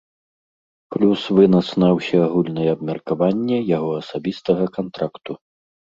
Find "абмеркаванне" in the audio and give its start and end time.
2.75-3.57